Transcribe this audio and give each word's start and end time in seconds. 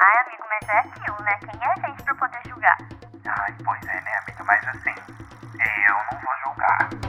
Ai, 0.00 0.18
amigo, 0.26 0.44
mas 0.48 0.68
é 0.68 0.78
aquilo, 0.78 1.22
né? 1.22 1.38
Quem 1.38 1.60
é 1.62 1.72
a 1.72 1.88
gente 1.88 2.02
pra 2.02 2.14
poder 2.14 2.40
julgar? 2.48 2.78
Ai, 3.26 3.54
pois 3.64 3.82
é, 3.86 4.00
né, 4.00 4.18
amiga? 4.26 4.44
Mas 4.44 4.66
assim, 4.68 4.94
eu 5.88 5.94
não 5.94 6.20
vou 6.20 6.36
julgar. 6.44 7.01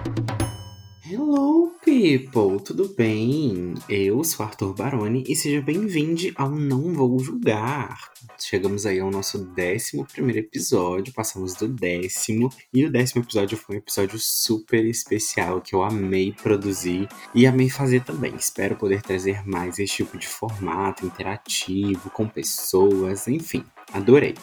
Hello, 1.06 1.70
people! 1.84 2.62
Tudo 2.64 2.88
bem? 2.96 3.74
Eu 3.90 4.24
sou 4.24 4.46
Arthur 4.46 4.74
Baroni 4.74 5.22
e 5.28 5.36
seja 5.36 5.62
bem-vindo 5.62 6.32
ao 6.38 6.50
Não 6.50 6.94
Vou 6.94 7.20
Julgar. 7.20 8.10
Chegamos 8.40 8.86
aí 8.86 9.02
ao 9.02 9.12
nosso 9.12 9.38
décimo 9.38 10.06
primeiro 10.06 10.40
episódio, 10.40 11.14
passamos 11.14 11.56
do 11.56 11.68
décimo, 11.68 12.50
e 12.74 12.86
o 12.86 12.90
décimo 12.90 13.22
episódio 13.22 13.58
foi 13.58 13.76
um 13.76 13.80
episódio 13.80 14.18
super 14.18 14.86
especial 14.86 15.60
que 15.60 15.76
eu 15.76 15.84
amei 15.84 16.32
produzir 16.32 17.10
e 17.36 17.46
amei 17.46 17.70
fazer 17.70 18.06
também. 18.06 18.34
Espero 18.36 18.78
poder 18.78 19.02
trazer 19.02 19.46
mais 19.46 19.80
esse 19.80 19.98
tipo 19.98 20.18
de 20.18 20.28
formato 20.28 21.06
interativo, 21.06 22.10
com 22.12 22.30
pessoas, 22.30 23.28
enfim, 23.28 23.66
adorei. 23.92 24.36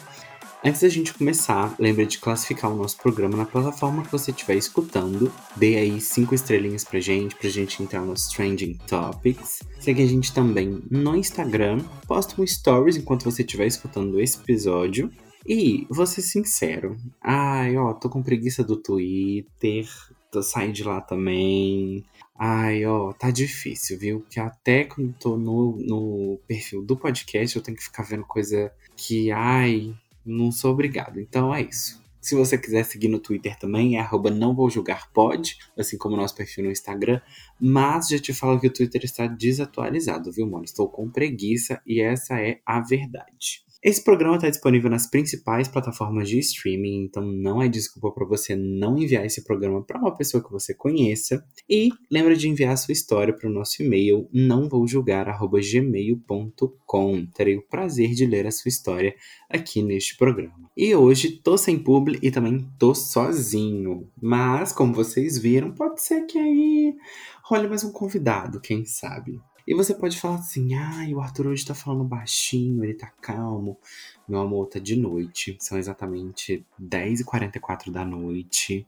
Antes 0.62 0.82
da 0.82 0.90
gente 0.90 1.14
começar, 1.14 1.74
lembre 1.78 2.04
de 2.04 2.18
classificar 2.18 2.70
o 2.70 2.76
nosso 2.76 2.98
programa 2.98 3.34
na 3.34 3.46
plataforma 3.46 4.02
que 4.02 4.12
você 4.12 4.30
estiver 4.30 4.56
escutando. 4.56 5.32
Dê 5.56 5.78
aí 5.78 5.98
cinco 6.02 6.34
estrelinhas 6.34 6.84
pra 6.84 7.00
gente, 7.00 7.34
pra 7.34 7.48
gente 7.48 7.82
entrar 7.82 8.02
nos 8.02 8.28
Trending 8.28 8.74
Topics. 8.86 9.60
Segue 9.78 10.02
a 10.02 10.06
gente 10.06 10.34
também 10.34 10.82
no 10.90 11.16
Instagram. 11.16 11.82
Posta 12.06 12.38
um 12.38 12.46
stories 12.46 12.96
enquanto 12.96 13.24
você 13.24 13.40
estiver 13.40 13.66
escutando 13.66 14.20
esse 14.20 14.38
episódio. 14.38 15.10
E 15.46 15.86
vou 15.88 16.06
ser 16.06 16.20
sincero. 16.20 16.94
Ai, 17.22 17.78
ó, 17.78 17.94
tô 17.94 18.10
com 18.10 18.22
preguiça 18.22 18.62
do 18.62 18.76
Twitter. 18.76 19.88
Tô 20.30 20.42
saindo 20.42 20.74
de 20.74 20.84
lá 20.84 21.00
também. 21.00 22.04
Ai, 22.38 22.84
ó, 22.84 23.14
tá 23.14 23.30
difícil, 23.30 23.98
viu? 23.98 24.26
Que 24.28 24.38
até 24.38 24.84
quando 24.84 25.14
tô 25.18 25.38
no, 25.38 25.78
no 25.78 26.38
perfil 26.46 26.82
do 26.82 26.98
podcast 26.98 27.56
eu 27.56 27.62
tenho 27.62 27.78
que 27.78 27.84
ficar 27.84 28.02
vendo 28.02 28.24
coisa 28.24 28.70
que, 28.94 29.30
ai, 29.30 29.94
não 30.24 30.50
sou 30.52 30.72
obrigado. 30.72 31.20
Então 31.20 31.54
é 31.54 31.62
isso. 31.62 32.00
Se 32.20 32.34
você 32.34 32.58
quiser 32.58 32.84
seguir 32.84 33.08
no 33.08 33.18
Twitter 33.18 33.58
também, 33.58 33.96
é 33.96 34.00
arroba 34.00 34.30
não 34.30 34.54
vou 34.54 34.68
julgar 34.68 35.10
pode, 35.10 35.56
assim 35.78 35.96
como 35.96 36.16
nosso 36.16 36.34
perfil 36.34 36.64
no 36.64 36.70
Instagram. 36.70 37.20
Mas 37.58 38.08
já 38.08 38.18
te 38.18 38.34
falo 38.34 38.60
que 38.60 38.66
o 38.66 38.72
Twitter 38.72 39.02
está 39.04 39.26
desatualizado, 39.26 40.30
viu, 40.30 40.46
mano? 40.46 40.64
Estou 40.64 40.86
com 40.86 41.08
preguiça 41.08 41.80
e 41.86 42.00
essa 42.00 42.38
é 42.38 42.60
a 42.66 42.80
verdade. 42.80 43.64
Esse 43.82 44.04
programa 44.04 44.36
está 44.36 44.50
disponível 44.50 44.90
nas 44.90 45.08
principais 45.08 45.66
plataformas 45.66 46.28
de 46.28 46.38
streaming, 46.38 47.04
então 47.04 47.24
não 47.24 47.62
é 47.62 47.68
desculpa 47.68 48.12
para 48.12 48.26
você 48.26 48.54
não 48.54 48.98
enviar 48.98 49.24
esse 49.24 49.42
programa 49.42 49.82
para 49.82 49.98
uma 49.98 50.14
pessoa 50.14 50.44
que 50.44 50.52
você 50.52 50.74
conheça. 50.74 51.42
E 51.66 51.88
lembra 52.10 52.36
de 52.36 52.46
enviar 52.46 52.76
sua 52.76 52.92
história 52.92 53.32
para 53.32 53.48
o 53.48 53.52
nosso 53.52 53.82
e-mail 53.82 54.28
não 54.30 54.68
vou 54.68 54.86
julgar@gmail.com. 54.86 57.26
Terei 57.34 57.56
o 57.56 57.62
prazer 57.62 58.10
de 58.10 58.26
ler 58.26 58.46
a 58.46 58.50
sua 58.50 58.68
história 58.68 59.14
aqui 59.48 59.82
neste 59.82 60.14
programa. 60.18 60.70
E 60.76 60.94
hoje 60.94 61.40
tô 61.42 61.56
sem 61.56 61.78
publi 61.78 62.18
e 62.22 62.30
também 62.30 62.68
tô 62.78 62.94
sozinho, 62.94 64.06
mas 64.20 64.74
como 64.74 64.92
vocês 64.92 65.38
viram, 65.38 65.72
pode 65.72 66.02
ser 66.02 66.26
que 66.26 66.38
aí 66.38 66.94
role 67.42 67.66
mais 67.66 67.82
um 67.82 67.92
convidado, 67.92 68.60
quem 68.60 68.84
sabe. 68.84 69.40
E 69.70 69.74
você 69.74 69.94
pode 69.94 70.18
falar 70.18 70.34
assim: 70.34 70.74
ai, 70.74 71.14
o 71.14 71.20
Arthur 71.20 71.46
hoje 71.46 71.64
tá 71.64 71.76
falando 71.76 72.02
baixinho, 72.02 72.82
ele 72.82 72.92
tá 72.92 73.06
calmo. 73.06 73.78
Meu 74.26 74.40
amor, 74.40 74.66
tá 74.66 74.80
de 74.80 74.96
noite. 74.96 75.56
São 75.60 75.78
exatamente 75.78 76.66
10h44 76.76 77.92
da 77.92 78.04
noite. 78.04 78.84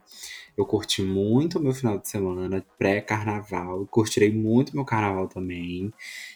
Eu 0.57 0.65
curti 0.65 1.01
muito 1.01 1.57
meu 1.57 1.71
final 1.71 1.97
de 1.97 2.09
semana 2.09 2.65
pré-carnaval. 2.77 3.87
Curtirei 3.87 4.29
muito 4.29 4.75
meu 4.75 4.83
carnaval 4.83 5.29
também. 5.29 5.93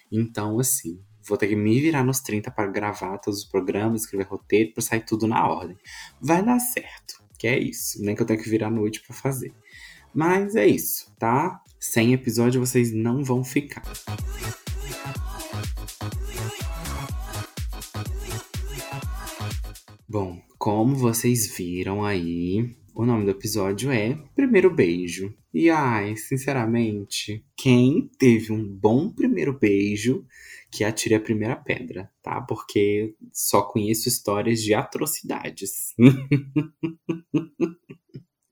Então, 0.09 0.61
assim, 0.61 0.97
vou 1.21 1.37
ter 1.37 1.49
que 1.49 1.55
me 1.57 1.81
virar 1.81 2.05
nos 2.05 2.21
30 2.21 2.49
para 2.49 2.71
gravar 2.71 3.17
todos 3.17 3.39
os 3.39 3.45
programas, 3.45 4.03
escrever 4.03 4.27
roteiro, 4.27 4.71
pra 4.71 4.81
sair 4.81 5.01
tudo 5.01 5.27
na 5.27 5.45
ordem. 5.45 5.75
Vai 6.21 6.41
dar 6.41 6.59
certo, 6.59 7.21
que 7.37 7.47
é 7.47 7.59
isso. 7.59 8.01
Nem 8.01 8.15
que 8.15 8.21
eu 8.21 8.25
tenha 8.25 8.41
que 8.41 8.49
virar 8.49 8.67
à 8.67 8.71
noite 8.71 9.01
para 9.05 9.13
fazer. 9.13 9.53
Mas 10.13 10.55
é 10.55 10.65
isso, 10.65 11.13
tá? 11.19 11.61
Sem 11.79 12.13
episódio 12.13 12.59
vocês 12.59 12.91
não 12.91 13.23
vão 13.23 13.43
ficar. 13.43 13.83
Bom, 20.09 20.41
como 20.57 20.95
vocês 20.95 21.55
viram 21.55 22.03
aí, 22.03 22.75
o 22.95 23.05
nome 23.05 23.25
do 23.25 23.31
episódio 23.31 23.91
é 23.91 24.17
Primeiro 24.35 24.73
Beijo. 24.73 25.33
E 25.53 25.69
ai, 25.69 26.15
sinceramente, 26.15 27.45
quem 27.55 28.09
teve 28.17 28.51
um 28.51 28.67
bom 28.67 29.09
primeiro 29.09 29.57
beijo, 29.57 30.25
que 30.71 30.83
atire 30.83 31.15
a 31.15 31.19
primeira 31.19 31.55
pedra, 31.55 32.11
tá? 32.21 32.41
Porque 32.41 33.15
só 33.31 33.61
conheço 33.61 34.07
histórias 34.07 34.61
de 34.61 34.73
atrocidades. 34.73 35.95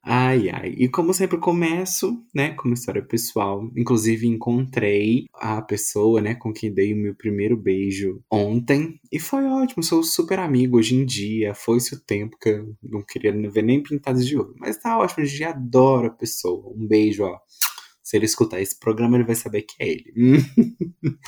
Ai, 0.07 0.49
ai. 0.51 0.75
E 0.77 0.87
como 0.87 1.15
sempre 1.15 1.39
começo, 1.39 2.23
né, 2.33 2.51
com 2.53 2.67
uma 2.67 2.75
história 2.75 3.01
pessoal. 3.01 3.67
Inclusive 3.75 4.27
encontrei 4.27 5.25
a 5.33 5.59
pessoa, 5.63 6.21
né, 6.21 6.35
com 6.35 6.53
quem 6.53 6.71
dei 6.71 6.93
o 6.93 6.97
meu 6.97 7.15
primeiro 7.15 7.57
beijo 7.57 8.21
ontem. 8.31 8.99
E 9.11 9.19
foi 9.19 9.45
ótimo, 9.45 9.81
sou 9.81 10.03
super 10.03 10.37
amigo 10.37 10.77
hoje 10.77 10.95
em 10.95 11.03
dia. 11.03 11.55
Foi-se 11.55 11.95
o 11.95 11.99
tempo 11.99 12.37
que 12.39 12.49
eu 12.49 12.75
não 12.83 13.01
queria 13.01 13.31
ver 13.49 13.63
nem 13.63 13.81
pintadas 13.81 14.27
de 14.27 14.37
ouro. 14.37 14.53
Mas 14.59 14.77
tá 14.77 14.95
ótimo, 14.95 15.23
a 15.23 15.25
gente 15.25 15.43
adora 15.43 16.07
a 16.07 16.11
pessoa. 16.11 16.71
Um 16.77 16.87
beijo, 16.87 17.23
ó. 17.23 17.39
Se 18.03 18.15
ele 18.15 18.25
escutar 18.25 18.61
esse 18.61 18.77
programa, 18.79 19.17
ele 19.17 19.23
vai 19.23 19.35
saber 19.35 19.63
que 19.63 19.73
é 19.79 19.89
ele. 19.89 20.13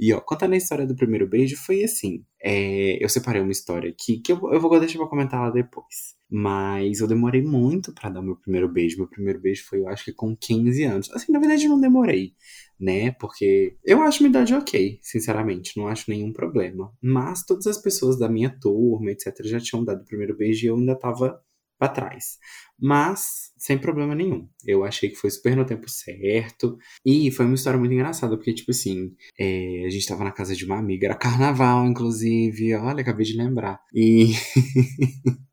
e 0.00 0.10
ó, 0.14 0.20
contando 0.22 0.54
a 0.54 0.56
história 0.56 0.86
do 0.86 0.96
primeiro 0.96 1.28
beijo, 1.28 1.54
foi 1.58 1.84
assim. 1.84 2.24
É, 2.42 2.96
eu 3.04 3.08
separei 3.10 3.42
uma 3.42 3.52
história 3.52 3.90
aqui 3.90 4.18
que 4.20 4.32
eu, 4.32 4.40
eu 4.50 4.58
vou 4.58 4.80
deixar 4.80 4.98
pra 4.98 5.08
comentar 5.08 5.38
lá 5.38 5.50
depois. 5.50 6.14
Mas 6.34 7.00
eu 7.00 7.06
demorei 7.06 7.42
muito 7.42 7.92
para 7.92 8.08
dar 8.08 8.22
meu 8.22 8.34
primeiro 8.34 8.66
beijo. 8.66 8.96
Meu 8.96 9.06
primeiro 9.06 9.38
beijo 9.38 9.66
foi, 9.66 9.80
eu 9.80 9.88
acho 9.88 10.06
que 10.06 10.14
com 10.14 10.34
15 10.34 10.82
anos. 10.82 11.10
Assim, 11.10 11.30
na 11.30 11.38
verdade, 11.38 11.68
não 11.68 11.78
demorei, 11.78 12.32
né? 12.80 13.10
Porque 13.12 13.76
eu 13.84 14.00
acho 14.02 14.22
minha 14.22 14.30
idade 14.30 14.54
ok, 14.54 14.98
sinceramente. 15.02 15.76
Não 15.76 15.88
acho 15.88 16.10
nenhum 16.10 16.32
problema. 16.32 16.90
Mas 17.02 17.44
todas 17.44 17.66
as 17.66 17.76
pessoas 17.76 18.18
da 18.18 18.30
minha 18.30 18.48
turma, 18.48 19.10
etc., 19.10 19.44
já 19.44 19.60
tinham 19.60 19.84
dado 19.84 20.00
o 20.00 20.06
primeiro 20.06 20.34
beijo 20.34 20.64
e 20.64 20.68
eu 20.68 20.76
ainda 20.76 20.98
tava 20.98 21.38
pra 21.78 21.88
trás. 21.88 22.38
Mas, 22.80 23.52
sem 23.58 23.76
problema 23.76 24.14
nenhum. 24.14 24.48
Eu 24.66 24.84
achei 24.84 25.10
que 25.10 25.16
foi 25.16 25.30
super 25.30 25.54
no 25.54 25.66
tempo 25.66 25.86
certo. 25.90 26.78
E 27.04 27.30
foi 27.30 27.44
uma 27.44 27.56
história 27.56 27.78
muito 27.78 27.92
engraçada, 27.92 28.36
porque, 28.38 28.54
tipo 28.54 28.70
assim, 28.70 29.14
é, 29.38 29.84
a 29.86 29.90
gente 29.90 30.06
tava 30.06 30.24
na 30.24 30.32
casa 30.32 30.56
de 30.56 30.64
uma 30.64 30.78
amiga, 30.78 31.08
era 31.08 31.14
carnaval, 31.14 31.84
inclusive. 31.86 32.74
Olha, 32.74 33.02
acabei 33.02 33.26
de 33.26 33.36
lembrar. 33.36 33.80
E. 33.94 34.32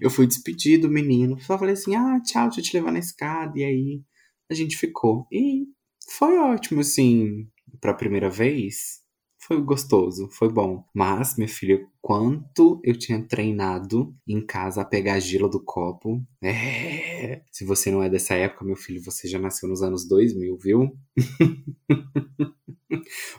eu 0.00 0.10
fui 0.10 0.26
despedir 0.26 0.80
do 0.80 0.88
menino. 0.88 1.40
Só 1.40 1.58
falei 1.58 1.74
assim: 1.74 1.94
ah, 1.94 2.20
tchau, 2.22 2.44
deixa 2.46 2.60
eu 2.60 2.64
te 2.64 2.76
levar 2.76 2.92
na 2.92 2.98
escada. 2.98 3.58
E 3.58 3.64
aí 3.64 4.02
a 4.50 4.54
gente 4.54 4.76
ficou. 4.76 5.26
E 5.32 5.66
foi 6.08 6.38
ótimo, 6.38 6.80
assim, 6.80 7.46
pra 7.80 7.94
primeira 7.94 8.30
vez. 8.30 9.00
Foi 9.44 9.60
gostoso, 9.60 10.28
foi 10.30 10.48
bom. 10.48 10.84
Mas, 10.94 11.36
minha 11.36 11.48
filha, 11.48 11.84
quanto 12.00 12.80
eu 12.84 12.96
tinha 12.96 13.20
treinado 13.26 14.14
em 14.26 14.44
casa 14.44 14.82
a 14.82 14.84
pegar 14.84 15.18
gelo 15.18 15.48
do 15.48 15.62
copo. 15.62 16.24
É! 16.40 17.42
Se 17.50 17.64
você 17.64 17.90
não 17.90 18.02
é 18.02 18.08
dessa 18.08 18.34
época, 18.34 18.64
meu 18.64 18.76
filho, 18.76 19.02
você 19.02 19.26
já 19.26 19.40
nasceu 19.40 19.68
nos 19.68 19.82
anos 19.82 20.06
2000, 20.06 20.56
viu? 20.58 20.96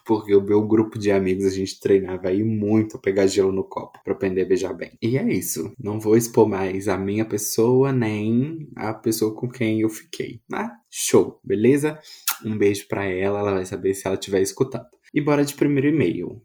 Porque 0.06 0.36
o 0.36 0.41
meu 0.41 0.66
grupo 0.66 0.97
de 0.97 1.12
amigos 1.12 1.46
a 1.46 1.50
gente 1.50 1.80
treinava 1.80 2.30
aí 2.30 2.44
muito 2.44 2.97
a 2.97 3.00
pegar 3.00 3.28
gelo 3.28 3.52
no 3.52 3.64
copo 3.64 4.00
para 4.03 4.14
aprender 4.14 4.44
a 4.44 4.46
beijar 4.46 4.74
bem. 4.74 4.97
E 5.02 5.18
é 5.18 5.24
isso. 5.31 5.74
Não 5.80 6.00
vou 6.00 6.18
expor 6.18 6.47
mais 6.47 6.88
a 6.88 6.97
minha 6.97 7.25
pessoa 7.25 7.91
nem 7.91 8.69
a 8.75 8.94
pessoa 8.94 9.34
com 9.34 9.50
quem 9.50 9.81
eu 9.81 9.90
fiquei. 9.90 10.41
Mas 10.47 10.69
show, 10.90 11.40
beleza? 11.44 12.00
Um 12.46 12.58
beijo 12.58 12.88
para 12.88 13.06
ela, 13.06 13.40
ela 13.40 13.53
vai 13.53 13.66
saber 13.66 13.94
se 13.94 14.08
ela 14.08 14.16
estiver 14.16 14.41
escutando. 14.41 14.86
E 15.14 15.22
bora 15.22 15.46
de 15.46 15.53
primeiro 15.53 15.90
e-mail. 15.90 16.41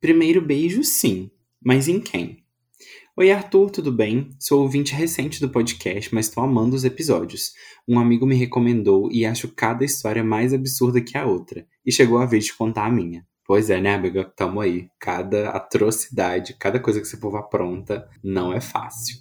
Primeiro 0.00 0.40
beijo, 0.40 0.82
sim. 0.82 1.30
Mas 1.62 1.88
em 1.88 2.00
quem? 2.00 2.45
Oi, 3.18 3.30
Arthur, 3.30 3.70
tudo 3.70 3.90
bem? 3.90 4.28
Sou 4.38 4.60
ouvinte 4.60 4.92
recente 4.92 5.40
do 5.40 5.48
podcast, 5.48 6.14
mas 6.14 6.26
estou 6.26 6.44
amando 6.44 6.76
os 6.76 6.84
episódios. 6.84 7.54
Um 7.88 7.98
amigo 7.98 8.26
me 8.26 8.34
recomendou 8.34 9.10
e 9.10 9.24
acho 9.24 9.54
cada 9.56 9.86
história 9.86 10.22
mais 10.22 10.52
absurda 10.52 11.00
que 11.00 11.16
a 11.16 11.24
outra. 11.24 11.66
E 11.82 11.90
chegou 11.90 12.18
a 12.18 12.26
vez 12.26 12.44
de 12.44 12.52
contar 12.52 12.84
a 12.84 12.92
minha. 12.92 13.26
Pois 13.46 13.70
é, 13.70 13.80
né, 13.80 13.94
amiga? 13.94 14.22
Tamo 14.36 14.60
aí. 14.60 14.90
Cada 15.00 15.48
atrocidade, 15.48 16.58
cada 16.60 16.78
coisa 16.78 17.00
que 17.00 17.06
esse 17.06 17.18
povo 17.18 17.38
apronta, 17.38 18.06
não 18.22 18.52
é 18.52 18.60
fácil. 18.60 19.16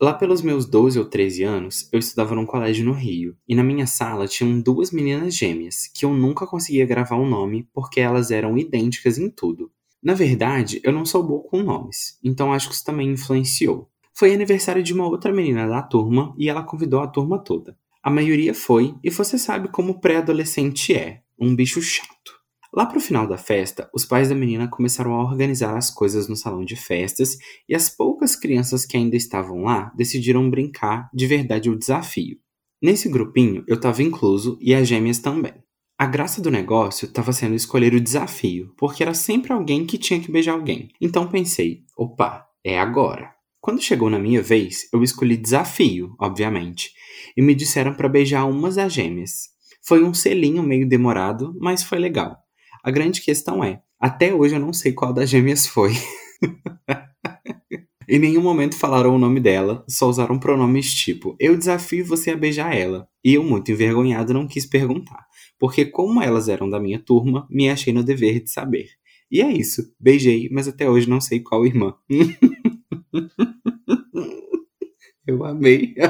Lá 0.00 0.14
pelos 0.14 0.42
meus 0.42 0.64
12 0.64 1.00
ou 1.00 1.04
13 1.04 1.42
anos, 1.42 1.88
eu 1.92 1.98
estudava 1.98 2.36
num 2.36 2.46
colégio 2.46 2.84
no 2.84 2.92
Rio, 2.92 3.36
e 3.48 3.56
na 3.56 3.64
minha 3.64 3.84
sala 3.84 4.28
tinham 4.28 4.60
duas 4.60 4.92
meninas 4.92 5.34
gêmeas, 5.34 5.88
que 5.92 6.04
eu 6.04 6.14
nunca 6.14 6.46
conseguia 6.46 6.86
gravar 6.86 7.16
o 7.16 7.28
nome 7.28 7.68
porque 7.74 7.98
elas 7.98 8.30
eram 8.30 8.56
idênticas 8.56 9.18
em 9.18 9.28
tudo. 9.28 9.72
Na 10.02 10.14
verdade, 10.14 10.80
eu 10.82 10.92
não 10.92 11.04
sou 11.04 11.22
boa 11.22 11.42
com 11.42 11.62
nomes, 11.62 12.18
então 12.24 12.52
acho 12.52 12.68
que 12.68 12.74
isso 12.74 12.84
também 12.84 13.10
influenciou. 13.10 13.90
Foi 14.14 14.32
aniversário 14.32 14.82
de 14.82 14.94
uma 14.94 15.06
outra 15.06 15.32
menina 15.32 15.68
da 15.68 15.82
turma 15.82 16.34
e 16.38 16.48
ela 16.48 16.62
convidou 16.62 17.00
a 17.00 17.06
turma 17.06 17.38
toda. 17.38 17.76
A 18.02 18.10
maioria 18.10 18.54
foi, 18.54 18.94
e 19.04 19.10
você 19.10 19.36
sabe 19.36 19.68
como 19.68 20.00
pré-adolescente 20.00 20.94
é, 20.94 21.20
um 21.38 21.54
bicho 21.54 21.82
chato. 21.82 22.40
Lá 22.72 22.86
pro 22.86 23.00
final 23.00 23.26
da 23.26 23.36
festa, 23.36 23.90
os 23.92 24.04
pais 24.04 24.28
da 24.28 24.34
menina 24.34 24.68
começaram 24.68 25.14
a 25.14 25.24
organizar 25.24 25.76
as 25.76 25.90
coisas 25.90 26.28
no 26.28 26.36
salão 26.36 26.64
de 26.64 26.76
festas 26.76 27.36
e 27.68 27.74
as 27.74 27.90
poucas 27.90 28.36
crianças 28.36 28.86
que 28.86 28.96
ainda 28.96 29.16
estavam 29.16 29.64
lá 29.64 29.92
decidiram 29.96 30.48
brincar 30.48 31.10
de 31.12 31.26
verdade 31.26 31.68
o 31.68 31.76
desafio. 31.76 32.38
Nesse 32.80 33.08
grupinho 33.08 33.64
eu 33.66 33.74
estava 33.74 34.02
incluso 34.02 34.56
e 34.60 34.74
as 34.74 34.88
gêmeas 34.88 35.18
também. 35.18 35.54
A 36.00 36.06
graça 36.06 36.40
do 36.40 36.50
negócio 36.50 37.04
estava 37.04 37.30
sendo 37.30 37.54
escolher 37.54 37.92
o 37.92 38.00
desafio, 38.00 38.72
porque 38.78 39.02
era 39.02 39.12
sempre 39.12 39.52
alguém 39.52 39.84
que 39.84 39.98
tinha 39.98 40.18
que 40.18 40.32
beijar 40.32 40.52
alguém. 40.52 40.88
Então 40.98 41.28
pensei, 41.28 41.82
opa, 41.94 42.46
é 42.64 42.80
agora. 42.80 43.34
Quando 43.60 43.82
chegou 43.82 44.08
na 44.08 44.18
minha 44.18 44.40
vez, 44.40 44.88
eu 44.94 45.02
escolhi 45.02 45.36
desafio, 45.36 46.16
obviamente, 46.18 46.90
e 47.36 47.42
me 47.42 47.54
disseram 47.54 47.92
para 47.92 48.08
beijar 48.08 48.46
umas 48.46 48.76
das 48.76 48.90
gêmeas. 48.90 49.50
Foi 49.86 50.02
um 50.02 50.14
selinho 50.14 50.62
meio 50.62 50.88
demorado, 50.88 51.54
mas 51.60 51.82
foi 51.82 51.98
legal. 51.98 52.34
A 52.82 52.90
grande 52.90 53.20
questão 53.20 53.62
é, 53.62 53.82
até 54.00 54.32
hoje 54.32 54.54
eu 54.54 54.60
não 54.60 54.72
sei 54.72 54.94
qual 54.94 55.12
das 55.12 55.28
gêmeas 55.28 55.66
foi. 55.66 55.92
em 58.08 58.18
nenhum 58.18 58.40
momento 58.40 58.74
falaram 58.74 59.14
o 59.14 59.18
nome 59.18 59.38
dela, 59.38 59.84
só 59.86 60.08
usaram 60.08 60.38
pronomes 60.38 60.94
tipo: 60.94 61.36
Eu 61.38 61.58
desafio 61.58 62.06
você 62.06 62.30
a 62.30 62.36
beijar 62.38 62.74
ela. 62.74 63.06
E 63.22 63.34
eu, 63.34 63.44
muito 63.44 63.70
envergonhado, 63.70 64.32
não 64.32 64.48
quis 64.48 64.64
perguntar, 64.64 65.26
porque, 65.60 65.84
como 65.84 66.22
elas 66.22 66.48
eram 66.48 66.70
da 66.70 66.80
minha 66.80 66.98
turma, 66.98 67.46
me 67.50 67.68
achei 67.68 67.92
no 67.92 68.02
dever 68.02 68.42
de 68.42 68.50
saber. 68.50 68.88
E 69.30 69.42
é 69.42 69.52
isso, 69.52 69.94
beijei, 70.00 70.48
mas 70.50 70.66
até 70.66 70.88
hoje 70.88 71.06
não 71.08 71.20
sei 71.20 71.40
qual 71.40 71.66
irmã. 71.66 71.94
eu 75.26 75.44
amei. 75.44 75.94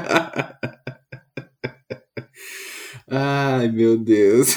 Ai, 3.10 3.68
meu 3.72 3.98
Deus. 3.98 4.54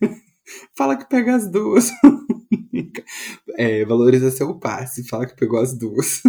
Fala 0.74 0.96
que 0.96 1.06
pega 1.06 1.36
as 1.36 1.46
duas. 1.46 1.90
é, 3.58 3.84
valoriza 3.84 4.30
seu 4.30 4.58
passe. 4.58 5.06
Fala 5.06 5.26
que 5.26 5.36
pegou 5.36 5.60
as 5.60 5.76
duas. 5.76 6.22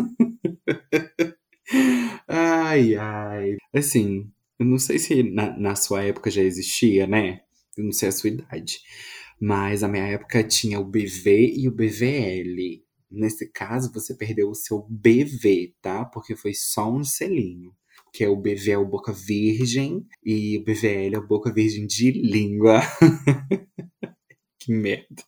ai, 2.27 2.95
ai. 2.95 3.55
Assim, 3.73 4.29
eu 4.59 4.65
não 4.65 4.77
sei 4.77 4.99
se 4.99 5.23
na, 5.23 5.57
na 5.57 5.75
sua 5.77 6.03
época 6.03 6.29
já 6.29 6.41
existia, 6.41 7.07
né? 7.07 7.39
Eu 7.77 7.85
não 7.85 7.91
sei 7.91 8.09
a 8.09 8.11
sua 8.11 8.29
idade. 8.29 8.79
Mas 9.39 9.81
na 9.81 9.87
minha 9.87 10.05
época 10.05 10.43
tinha 10.43 10.79
o 10.79 10.85
BV 10.85 11.53
e 11.57 11.67
o 11.67 11.71
BVL. 11.71 12.83
Nesse 13.11 13.51
caso, 13.51 13.91
você 13.93 14.15
perdeu 14.15 14.49
o 14.49 14.55
seu 14.55 14.87
BV, 14.89 15.75
tá? 15.81 16.05
Porque 16.05 16.35
foi 16.35 16.53
só 16.53 16.91
um 16.91 17.03
selinho. 17.03 17.71
Que 18.11 18.23
é 18.23 18.29
o 18.29 18.35
BV 18.35 18.71
é 18.71 18.77
o 18.77 18.87
boca 18.87 19.11
virgem 19.11 20.05
e 20.23 20.57
o 20.57 20.63
BVL 20.63 21.15
é 21.15 21.17
o 21.17 21.27
boca 21.27 21.51
virgem 21.51 21.85
de 21.87 22.11
língua. 22.11 22.81
que 24.59 24.71
merda. 24.71 25.23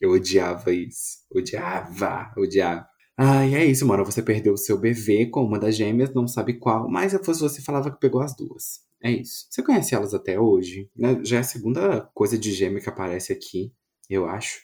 Eu 0.00 0.10
odiava 0.10 0.72
isso. 0.72 1.18
Odiava, 1.32 2.32
odiava. 2.36 2.86
Ah, 3.16 3.46
e 3.46 3.54
é 3.54 3.64
isso, 3.64 3.86
mano. 3.86 4.04
Você 4.04 4.22
perdeu 4.22 4.52
o 4.52 4.58
seu 4.58 4.78
BV 4.78 5.26
com 5.30 5.44
uma 5.44 5.58
das 5.58 5.76
gêmeas, 5.76 6.12
não 6.14 6.28
sabe 6.28 6.54
qual, 6.54 6.88
mas 6.88 7.12
se 7.12 7.24
fosse 7.24 7.40
você 7.40 7.62
falava 7.62 7.90
que 7.90 7.98
pegou 7.98 8.20
as 8.20 8.36
duas. 8.36 8.87
É 9.02 9.10
isso. 9.10 9.46
Você 9.48 9.62
conhece 9.62 9.94
elas 9.94 10.12
até 10.12 10.40
hoje? 10.40 10.90
Né? 10.96 11.20
Já 11.24 11.36
é 11.36 11.40
a 11.40 11.44
segunda 11.44 12.00
coisa 12.14 12.36
de 12.36 12.52
gêmea 12.52 12.80
que 12.80 12.88
aparece 12.88 13.32
aqui, 13.32 13.72
eu 14.10 14.26
acho. 14.26 14.60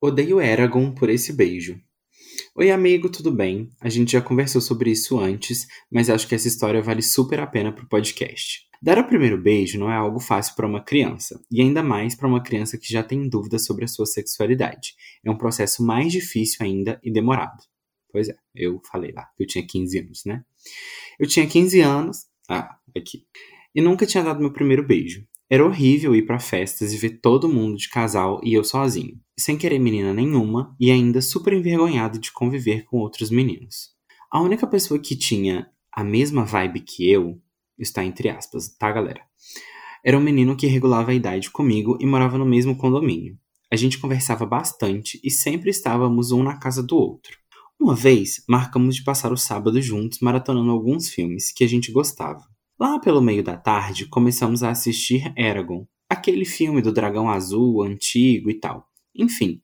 Odeio 0.00 0.40
Eragon 0.40 0.92
por 0.92 1.08
esse 1.08 1.32
beijo. 1.32 1.80
Oi, 2.54 2.70
amigo, 2.70 3.08
tudo 3.08 3.30
bem? 3.30 3.70
A 3.80 3.88
gente 3.88 4.12
já 4.12 4.20
conversou 4.20 4.60
sobre 4.60 4.90
isso 4.90 5.18
antes, 5.18 5.66
mas 5.90 6.10
acho 6.10 6.26
que 6.26 6.34
essa 6.34 6.48
história 6.48 6.82
vale 6.82 7.02
super 7.02 7.38
a 7.40 7.46
pena 7.46 7.72
pro 7.72 7.88
podcast. 7.88 8.66
Dar 8.80 8.98
o 8.98 9.06
primeiro 9.06 9.40
beijo 9.40 9.78
não 9.78 9.90
é 9.90 9.96
algo 9.96 10.20
fácil 10.20 10.54
para 10.54 10.66
uma 10.66 10.82
criança, 10.82 11.40
e 11.50 11.60
ainda 11.60 11.82
mais 11.82 12.14
para 12.14 12.28
uma 12.28 12.42
criança 12.42 12.78
que 12.78 12.92
já 12.92 13.02
tem 13.02 13.28
dúvidas 13.28 13.64
sobre 13.64 13.84
a 13.84 13.88
sua 13.88 14.06
sexualidade. 14.06 14.94
É 15.24 15.30
um 15.30 15.38
processo 15.38 15.84
mais 15.84 16.12
difícil 16.12 16.58
ainda 16.64 17.00
e 17.02 17.12
demorado. 17.12 17.62
Pois 18.10 18.28
é, 18.28 18.36
eu 18.54 18.80
falei 18.90 19.12
lá, 19.12 19.28
eu 19.38 19.46
tinha 19.46 19.66
15 19.66 19.98
anos, 19.98 20.22
né? 20.24 20.42
Eu 21.18 21.26
tinha 21.26 21.46
15 21.46 21.80
anos, 21.80 22.18
ah, 22.48 22.76
aqui, 22.96 23.24
e 23.74 23.80
nunca 23.80 24.06
tinha 24.06 24.24
dado 24.24 24.40
meu 24.40 24.52
primeiro 24.52 24.86
beijo. 24.86 25.26
Era 25.50 25.64
horrível 25.64 26.14
ir 26.14 26.26
para 26.26 26.38
festas 26.38 26.92
e 26.92 26.98
ver 26.98 27.20
todo 27.20 27.48
mundo 27.48 27.76
de 27.76 27.88
casal 27.88 28.40
e 28.44 28.52
eu 28.52 28.62
sozinho, 28.62 29.18
sem 29.38 29.56
querer 29.56 29.78
menina 29.78 30.12
nenhuma 30.12 30.76
e 30.78 30.90
ainda 30.90 31.22
super 31.22 31.54
envergonhado 31.54 32.18
de 32.18 32.30
conviver 32.30 32.84
com 32.84 32.98
outros 32.98 33.30
meninos. 33.30 33.90
A 34.30 34.42
única 34.42 34.66
pessoa 34.66 35.00
que 35.00 35.16
tinha 35.16 35.70
a 35.90 36.04
mesma 36.04 36.44
vibe 36.44 36.80
que 36.80 37.10
eu 37.10 37.40
está 37.78 38.04
entre 38.04 38.28
aspas, 38.28 38.68
tá, 38.76 38.92
galera? 38.92 39.22
Era 40.04 40.18
um 40.18 40.22
menino 40.22 40.56
que 40.56 40.66
regulava 40.66 41.12
a 41.12 41.14
idade 41.14 41.50
comigo 41.50 41.96
e 42.00 42.06
morava 42.06 42.36
no 42.36 42.44
mesmo 42.44 42.76
condomínio. 42.76 43.38
A 43.72 43.76
gente 43.76 43.98
conversava 43.98 44.44
bastante 44.46 45.20
e 45.24 45.30
sempre 45.30 45.70
estávamos 45.70 46.30
um 46.30 46.42
na 46.42 46.58
casa 46.58 46.82
do 46.82 46.96
outro. 46.96 47.38
Uma 47.80 47.94
vez, 47.94 48.42
marcamos 48.48 48.96
de 48.96 49.04
passar 49.04 49.32
o 49.32 49.36
sábado 49.36 49.80
juntos 49.80 50.18
maratonando 50.18 50.72
alguns 50.72 51.08
filmes 51.08 51.52
que 51.52 51.62
a 51.62 51.68
gente 51.68 51.92
gostava. 51.92 52.42
Lá 52.78 52.98
pelo 52.98 53.22
meio 53.22 53.42
da 53.42 53.56
tarde, 53.56 54.06
começamos 54.06 54.64
a 54.64 54.70
assistir 54.70 55.32
Eragon, 55.36 55.86
aquele 56.08 56.44
filme 56.44 56.82
do 56.82 56.92
dragão 56.92 57.30
azul, 57.30 57.84
antigo 57.84 58.50
e 58.50 58.54
tal. 58.58 58.88
Enfim, 59.14 59.62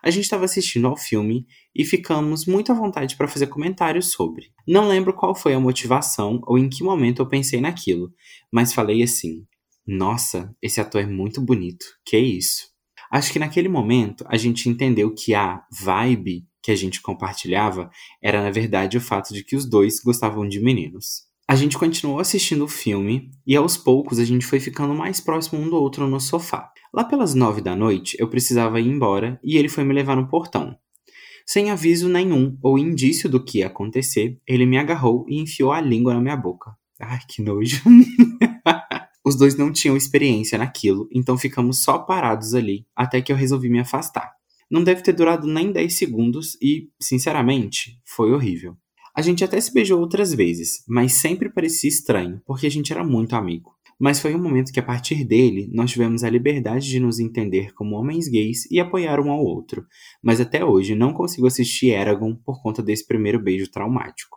a 0.00 0.10
gente 0.10 0.24
estava 0.24 0.44
assistindo 0.44 0.86
ao 0.86 0.96
filme 0.96 1.44
e 1.74 1.84
ficamos 1.84 2.46
muito 2.46 2.70
à 2.70 2.74
vontade 2.74 3.16
para 3.16 3.26
fazer 3.26 3.48
comentários 3.48 4.12
sobre. 4.12 4.52
Não 4.66 4.86
lembro 4.86 5.12
qual 5.12 5.34
foi 5.34 5.52
a 5.52 5.60
motivação 5.60 6.40
ou 6.46 6.56
em 6.56 6.68
que 6.68 6.84
momento 6.84 7.20
eu 7.20 7.28
pensei 7.28 7.60
naquilo, 7.60 8.12
mas 8.50 8.72
falei 8.72 9.02
assim: 9.02 9.44
Nossa, 9.84 10.54
esse 10.62 10.80
ator 10.80 11.00
é 11.02 11.06
muito 11.06 11.40
bonito, 11.40 11.84
que 12.04 12.16
isso? 12.16 12.68
Acho 13.10 13.32
que 13.32 13.38
naquele 13.38 13.68
momento 13.68 14.24
a 14.28 14.36
gente 14.36 14.68
entendeu 14.68 15.12
que 15.12 15.34
a 15.34 15.64
vibe 15.70 16.44
que 16.66 16.72
a 16.72 16.76
gente 16.76 17.00
compartilhava 17.00 17.88
era 18.20 18.42
na 18.42 18.50
verdade 18.50 18.98
o 18.98 19.00
fato 19.00 19.32
de 19.32 19.44
que 19.44 19.54
os 19.54 19.64
dois 19.64 20.00
gostavam 20.00 20.48
de 20.48 20.58
meninos. 20.58 21.22
A 21.46 21.54
gente 21.54 21.78
continuou 21.78 22.18
assistindo 22.18 22.64
o 22.64 22.68
filme 22.68 23.30
e 23.46 23.54
aos 23.54 23.76
poucos 23.76 24.18
a 24.18 24.24
gente 24.24 24.44
foi 24.44 24.58
ficando 24.58 24.92
mais 24.92 25.20
próximo 25.20 25.62
um 25.62 25.70
do 25.70 25.76
outro 25.76 26.08
no 26.08 26.20
sofá. 26.20 26.72
Lá 26.92 27.04
pelas 27.04 27.34
nove 27.34 27.60
da 27.60 27.76
noite 27.76 28.16
eu 28.18 28.28
precisava 28.28 28.80
ir 28.80 28.88
embora 28.88 29.38
e 29.44 29.56
ele 29.56 29.68
foi 29.68 29.84
me 29.84 29.94
levar 29.94 30.16
no 30.16 30.26
portão. 30.26 30.76
Sem 31.46 31.70
aviso 31.70 32.08
nenhum 32.08 32.58
ou 32.60 32.76
indício 32.76 33.28
do 33.30 33.44
que 33.44 33.58
ia 33.58 33.68
acontecer, 33.68 34.36
ele 34.44 34.66
me 34.66 34.76
agarrou 34.76 35.24
e 35.28 35.40
enfiou 35.40 35.70
a 35.70 35.80
língua 35.80 36.14
na 36.14 36.20
minha 36.20 36.36
boca. 36.36 36.72
Ai, 36.98 37.20
que 37.28 37.40
nojo. 37.42 37.80
Os 39.24 39.36
dois 39.36 39.56
não 39.56 39.72
tinham 39.72 39.96
experiência 39.96 40.58
naquilo, 40.58 41.08
então 41.12 41.38
ficamos 41.38 41.84
só 41.84 41.96
parados 41.96 42.54
ali 42.54 42.84
até 42.96 43.22
que 43.22 43.30
eu 43.30 43.36
resolvi 43.36 43.68
me 43.68 43.78
afastar. 43.78 44.35
Não 44.70 44.82
deve 44.82 45.02
ter 45.02 45.12
durado 45.12 45.46
nem 45.46 45.72
10 45.72 45.96
segundos 45.96 46.56
e, 46.60 46.88
sinceramente, 47.00 48.00
foi 48.04 48.32
horrível. 48.32 48.76
A 49.16 49.22
gente 49.22 49.42
até 49.42 49.60
se 49.60 49.72
beijou 49.72 50.00
outras 50.00 50.34
vezes, 50.34 50.84
mas 50.86 51.14
sempre 51.14 51.48
parecia 51.48 51.88
estranho, 51.88 52.42
porque 52.44 52.66
a 52.66 52.70
gente 52.70 52.92
era 52.92 53.02
muito 53.02 53.34
amigo. 53.34 53.76
Mas 53.98 54.20
foi 54.20 54.34
um 54.34 54.42
momento 54.42 54.72
que, 54.72 54.80
a 54.80 54.82
partir 54.82 55.24
dele, 55.24 55.70
nós 55.72 55.90
tivemos 55.90 56.22
a 56.22 56.28
liberdade 56.28 56.86
de 56.86 57.00
nos 57.00 57.18
entender 57.18 57.72
como 57.72 57.96
homens 57.96 58.28
gays 58.28 58.70
e 58.70 58.78
apoiar 58.78 59.18
um 59.20 59.30
ao 59.30 59.42
outro. 59.42 59.86
Mas 60.22 60.40
até 60.40 60.62
hoje 60.62 60.94
não 60.94 61.14
consigo 61.14 61.46
assistir 61.46 61.92
Eragon 61.92 62.34
por 62.34 62.62
conta 62.62 62.82
desse 62.82 63.06
primeiro 63.06 63.42
beijo 63.42 63.70
traumático. 63.70 64.36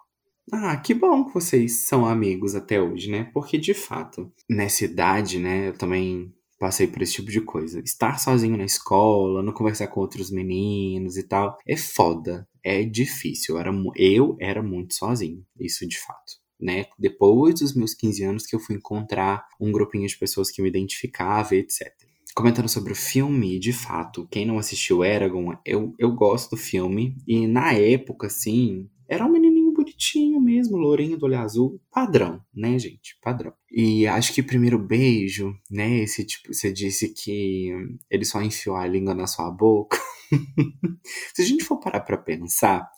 Ah, 0.52 0.78
que 0.78 0.94
bom 0.94 1.26
que 1.26 1.34
vocês 1.34 1.86
são 1.86 2.06
amigos 2.06 2.56
até 2.56 2.82
hoje, 2.82 3.12
né? 3.12 3.30
Porque 3.34 3.58
de 3.58 3.74
fato, 3.74 4.32
nessa 4.50 4.86
idade, 4.86 5.38
né, 5.38 5.68
eu 5.68 5.74
também 5.74 6.34
passei 6.60 6.86
por 6.88 7.02
esse 7.02 7.14
tipo 7.14 7.32
de 7.32 7.42
coisa. 7.42 7.80
Estar 7.80 8.20
sozinho 8.20 8.58
na 8.58 8.66
escola, 8.66 9.42
não 9.42 9.54
conversar 9.54 9.88
com 9.88 10.02
outros 10.02 10.30
meninos 10.30 11.18
e 11.18 11.24
tal, 11.24 11.58
é 11.68 11.78
foda, 11.78 12.48
é 12.64 12.84
difícil. 12.84 13.56
Eu 13.56 13.62
era, 13.62 13.72
eu 13.96 14.38
era 14.40 14.62
muito 14.62 14.94
sozinho, 14.94 15.44
isso 15.60 15.88
de 15.88 15.98
fato 15.98 16.40
né? 16.60 16.86
Depois 16.98 17.60
dos 17.62 17.74
meus 17.74 17.94
15 17.94 18.24
anos 18.24 18.46
que 18.46 18.56
eu 18.56 18.60
fui 18.60 18.76
encontrar 18.76 19.48
um 19.60 19.72
grupinho 19.72 20.08
de 20.08 20.18
pessoas 20.18 20.52
que 20.52 20.62
me 20.62 20.68
identificava, 20.68 21.56
etc. 21.56 21.88
Comentando 22.36 22.68
sobre 22.68 22.92
o 22.92 22.96
filme, 22.96 23.60
de 23.60 23.74
fato, 23.74 24.28
quem 24.30 24.46
não 24.46 24.60
assistiu 24.60 25.04
Eragon, 25.04 25.56
eu, 25.66 25.94
eu 25.98 26.12
gosto 26.12 26.52
do 26.52 26.58
filme. 26.58 27.16
E 27.28 27.48
na 27.48 27.74
época, 27.74 28.28
assim, 28.28 28.90
era 29.08 29.26
um 29.26 29.32
menininho 29.32 29.74
bonitinho 29.74 30.40
mesmo, 30.40 30.78
lourinho 30.78 31.18
do 31.18 31.26
olho 31.26 31.40
azul. 31.40 31.82
Padrão, 31.92 32.42
né, 32.54 32.78
gente? 32.78 33.18
Padrão. 33.22 33.54
E 33.72 34.08
acho 34.08 34.34
que 34.34 34.42
primeiro 34.42 34.80
beijo, 34.80 35.54
né? 35.70 36.00
Esse 36.00 36.26
tipo, 36.26 36.54
você 36.54 36.72
disse 36.72 37.14
que 37.14 37.72
ele 38.10 38.26
só 38.26 38.42
enfiou 38.42 38.76
a 38.76 38.88
língua 38.88 39.14
na 39.14 39.28
sua 39.28 39.52
boca. 39.52 39.98
Se 41.36 41.42
a 41.42 41.46
gente 41.46 41.64
for 41.64 41.80
parar 41.80 42.02
pra 42.02 42.18
pensar, 42.18 42.90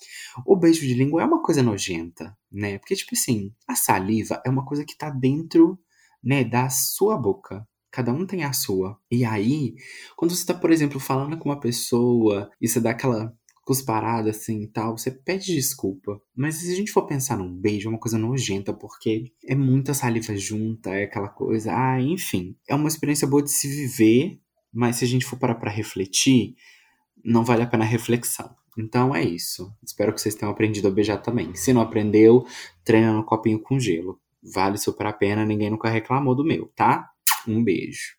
o 0.45 0.55
beijo 0.55 0.81
de 0.81 0.93
língua 0.93 1.21
é 1.21 1.25
uma 1.25 1.41
coisa 1.41 1.61
nojenta, 1.61 2.37
né? 2.51 2.77
Porque, 2.77 2.95
tipo 2.95 3.13
assim, 3.13 3.53
a 3.67 3.75
saliva 3.75 4.41
é 4.45 4.49
uma 4.49 4.65
coisa 4.65 4.85
que 4.85 4.97
tá 4.97 5.09
dentro, 5.09 5.77
né, 6.23 6.43
da 6.43 6.69
sua 6.69 7.17
boca. 7.17 7.67
Cada 7.91 8.13
um 8.13 8.25
tem 8.25 8.43
a 8.45 8.53
sua. 8.53 8.97
E 9.11 9.25
aí, 9.25 9.75
quando 10.15 10.33
você 10.33 10.45
tá, 10.45 10.53
por 10.53 10.71
exemplo, 10.71 10.99
falando 10.99 11.37
com 11.37 11.49
uma 11.49 11.59
pessoa 11.59 12.49
e 12.61 12.67
você 12.67 12.79
dá 12.79 12.91
aquela 12.91 13.33
cusparada 13.71 14.31
assim 14.31 14.63
e 14.63 14.67
tal, 14.67 14.97
você 14.97 15.09
pede 15.09 15.55
desculpa. 15.55 16.21
Mas 16.35 16.55
se 16.55 16.73
a 16.73 16.75
gente 16.75 16.91
for 16.91 17.05
pensar 17.07 17.37
num 17.37 17.49
beijo, 17.49 17.87
é 17.87 17.89
uma 17.89 17.97
coisa 17.97 18.17
nojenta, 18.17 18.73
porque 18.73 19.31
é 19.47 19.55
muita 19.55 19.93
saliva 19.93 20.35
junta, 20.35 20.89
é 20.89 21.05
aquela 21.05 21.29
coisa. 21.29 21.71
Ah, 21.73 22.01
enfim. 22.01 22.53
É 22.67 22.75
uma 22.75 22.89
experiência 22.89 23.25
boa 23.25 23.41
de 23.41 23.49
se 23.49 23.69
viver, 23.69 24.41
mas 24.73 24.97
se 24.97 25.05
a 25.05 25.07
gente 25.07 25.25
for 25.25 25.39
parar 25.39 25.55
pra 25.55 25.71
refletir, 25.71 26.55
não 27.23 27.45
vale 27.45 27.63
a 27.63 27.65
pena 27.67 27.85
a 27.85 27.87
reflexão. 27.87 28.53
Então 28.77 29.15
é 29.15 29.23
isso. 29.23 29.73
Espero 29.81 30.13
que 30.13 30.19
vocês 30.19 30.35
tenham 30.35 30.51
aprendido 30.51 30.89
a 30.89 30.91
beijar 30.91 31.21
também. 31.21 31.55
Se 31.55 31.71
não 31.71 31.79
aprendeu, 31.79 32.45
treina 32.83 33.13
no 33.13 33.23
copinho 33.23 33.61
com 33.61 33.79
gelo. 33.79 34.19
Vale 34.53 34.77
super 34.77 35.07
a 35.07 35.13
pena, 35.13 35.45
ninguém 35.45 35.69
nunca 35.69 35.87
reclamou 35.87 36.35
do 36.35 36.43
meu, 36.43 36.69
tá? 36.75 37.09
Um 37.47 37.63
beijo. 37.63 38.17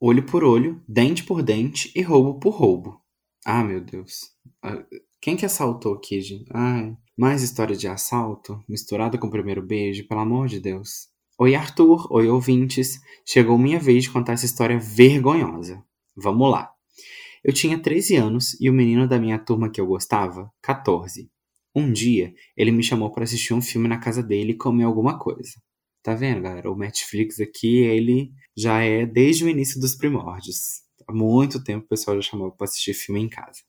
Olho 0.00 0.24
por 0.24 0.44
olho, 0.44 0.80
dente 0.88 1.24
por 1.24 1.42
dente 1.42 1.90
e 1.96 2.02
roubo 2.02 2.38
por 2.38 2.50
roubo. 2.50 3.03
Ah, 3.44 3.62
meu 3.62 3.80
Deus. 3.80 4.30
Ah, 4.62 4.84
Quem 5.20 5.36
que 5.36 5.46
assaltou 5.46 6.00
gente? 6.10 6.46
Ai, 6.52 6.96
mais 7.16 7.42
história 7.42 7.76
de 7.76 7.86
assalto, 7.86 8.62
misturada 8.68 9.18
com 9.18 9.26
o 9.26 9.30
primeiro 9.30 9.62
beijo, 9.62 10.06
pelo 10.08 10.20
amor 10.20 10.48
de 10.48 10.60
Deus. 10.60 11.08
Oi, 11.38 11.54
Arthur. 11.54 12.06
Oi, 12.12 12.28
ouvintes. 12.28 13.00
Chegou 13.26 13.58
minha 13.58 13.78
vez 13.78 14.04
de 14.04 14.10
contar 14.10 14.34
essa 14.34 14.46
história 14.46 14.78
vergonhosa. 14.78 15.82
Vamos 16.16 16.50
lá. 16.50 16.70
Eu 17.44 17.52
tinha 17.52 17.78
13 17.78 18.16
anos 18.16 18.58
e 18.60 18.70
o 18.70 18.72
menino 18.72 19.06
da 19.08 19.18
minha 19.18 19.38
turma 19.38 19.70
que 19.70 19.80
eu 19.80 19.86
gostava, 19.86 20.50
14. 20.62 21.30
Um 21.74 21.92
dia, 21.92 22.32
ele 22.56 22.70
me 22.70 22.82
chamou 22.82 23.10
para 23.12 23.24
assistir 23.24 23.52
um 23.52 23.60
filme 23.60 23.88
na 23.88 23.98
casa 23.98 24.22
dele 24.22 24.52
e 24.52 24.56
comer 24.56 24.84
alguma 24.84 25.18
coisa. 25.18 25.52
Tá 26.02 26.14
vendo, 26.14 26.40
galera? 26.40 26.70
O 26.70 26.76
Netflix 26.76 27.40
aqui, 27.40 27.78
ele 27.78 28.30
já 28.56 28.80
é 28.82 29.04
desde 29.04 29.44
o 29.44 29.48
início 29.48 29.80
dos 29.80 29.94
primórdios. 29.96 30.83
Há 31.06 31.12
muito 31.12 31.62
tempo 31.62 31.84
o 31.84 31.88
pessoal 31.88 32.16
já 32.16 32.30
chamou 32.30 32.50
para 32.50 32.64
assistir 32.64 32.94
filme 32.94 33.20
em 33.20 33.28
casa. 33.28 33.60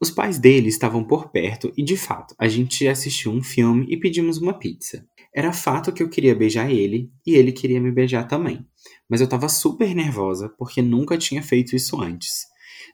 Os 0.00 0.10
pais 0.10 0.38
dele 0.38 0.68
estavam 0.68 1.04
por 1.04 1.30
perto 1.30 1.70
e, 1.76 1.82
de 1.82 1.96
fato, 1.96 2.34
a 2.38 2.48
gente 2.48 2.88
assistiu 2.88 3.30
um 3.32 3.42
filme 3.42 3.86
e 3.88 3.98
pedimos 3.98 4.38
uma 4.38 4.58
pizza. 4.58 5.06
Era 5.34 5.52
fato 5.52 5.92
que 5.92 6.02
eu 6.02 6.08
queria 6.08 6.34
beijar 6.34 6.70
ele 6.70 7.10
e 7.26 7.34
ele 7.34 7.52
queria 7.52 7.80
me 7.80 7.92
beijar 7.92 8.26
também. 8.26 8.66
Mas 9.08 9.20
eu 9.20 9.28
tava 9.28 9.48
super 9.48 9.94
nervosa 9.94 10.48
porque 10.58 10.80
nunca 10.80 11.18
tinha 11.18 11.42
feito 11.42 11.76
isso 11.76 12.00
antes. 12.00 12.46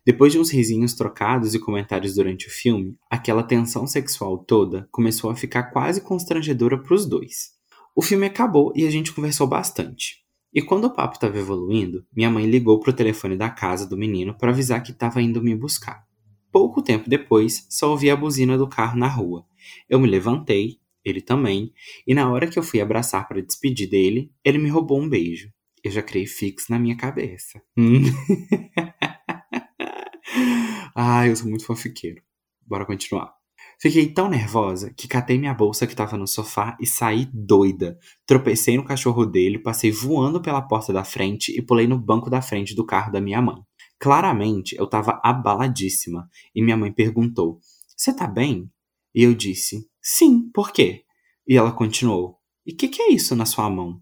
Depois 0.04 0.32
de 0.32 0.38
uns 0.38 0.50
risinhos 0.50 0.94
trocados 0.94 1.54
e 1.54 1.60
comentários 1.60 2.14
durante 2.14 2.48
o 2.48 2.50
filme, 2.50 2.96
aquela 3.08 3.42
tensão 3.44 3.86
sexual 3.86 4.38
toda 4.38 4.88
começou 4.90 5.30
a 5.30 5.36
ficar 5.36 5.70
quase 5.70 6.00
constrangedora 6.00 6.76
para 6.82 6.94
os 6.94 7.06
dois. 7.06 7.52
O 7.94 8.02
filme 8.02 8.26
acabou 8.26 8.72
e 8.74 8.84
a 8.84 8.90
gente 8.90 9.12
conversou 9.12 9.46
bastante. 9.46 10.25
E 10.56 10.62
quando 10.62 10.86
o 10.86 10.90
papo 10.90 11.16
estava 11.16 11.38
evoluindo, 11.38 12.06
minha 12.10 12.30
mãe 12.30 12.46
ligou 12.46 12.80
pro 12.80 12.90
telefone 12.90 13.36
da 13.36 13.50
casa 13.50 13.86
do 13.86 13.94
menino 13.94 14.32
para 14.32 14.50
avisar 14.50 14.82
que 14.82 14.90
estava 14.90 15.20
indo 15.20 15.42
me 15.42 15.54
buscar. 15.54 16.06
Pouco 16.50 16.80
tempo 16.80 17.10
depois, 17.10 17.66
só 17.68 17.90
ouvi 17.90 18.08
a 18.08 18.16
buzina 18.16 18.56
do 18.56 18.66
carro 18.66 18.98
na 18.98 19.06
rua. 19.06 19.44
Eu 19.86 20.00
me 20.00 20.08
levantei, 20.08 20.78
ele 21.04 21.20
também, 21.20 21.74
e 22.06 22.14
na 22.14 22.32
hora 22.32 22.46
que 22.46 22.58
eu 22.58 22.62
fui 22.62 22.80
abraçar 22.80 23.28
para 23.28 23.42
despedir 23.42 23.86
dele, 23.86 24.32
ele 24.42 24.56
me 24.56 24.70
roubou 24.70 24.98
um 24.98 25.06
beijo. 25.06 25.52
Eu 25.84 25.90
já 25.90 26.02
criei 26.02 26.26
fixo 26.26 26.68
na 26.70 26.78
minha 26.78 26.96
cabeça. 26.96 27.60
ah, 30.96 31.26
eu 31.26 31.36
sou 31.36 31.50
muito 31.50 31.66
fofiqueiro. 31.66 32.22
Bora 32.66 32.86
continuar. 32.86 33.36
Fiquei 33.78 34.08
tão 34.08 34.28
nervosa 34.28 34.92
que 34.96 35.06
catei 35.06 35.38
minha 35.38 35.52
bolsa 35.52 35.86
que 35.86 35.92
estava 35.92 36.16
no 36.16 36.26
sofá 36.26 36.76
e 36.80 36.86
saí 36.86 37.28
doida. 37.32 37.98
Tropecei 38.26 38.76
no 38.76 38.84
cachorro 38.84 39.26
dele, 39.26 39.58
passei 39.58 39.92
voando 39.92 40.40
pela 40.40 40.62
porta 40.62 40.92
da 40.92 41.04
frente 41.04 41.56
e 41.56 41.60
pulei 41.60 41.86
no 41.86 41.98
banco 41.98 42.30
da 42.30 42.40
frente 42.40 42.74
do 42.74 42.86
carro 42.86 43.12
da 43.12 43.20
minha 43.20 43.42
mãe. 43.42 43.56
Claramente 43.98 44.74
eu 44.76 44.84
estava 44.84 45.20
abaladíssima 45.22 46.28
e 46.54 46.62
minha 46.62 46.76
mãe 46.76 46.90
perguntou: 46.90 47.58
Você 47.94 48.14
tá 48.14 48.26
bem? 48.26 48.70
E 49.14 49.22
eu 49.22 49.34
disse: 49.34 49.86
Sim, 50.00 50.50
por 50.54 50.72
quê? 50.72 51.04
E 51.46 51.56
ela 51.56 51.72
continuou: 51.72 52.38
E 52.64 52.72
o 52.72 52.76
que, 52.76 52.88
que 52.88 53.02
é 53.02 53.12
isso 53.12 53.36
na 53.36 53.44
sua 53.44 53.68
mão? 53.68 54.00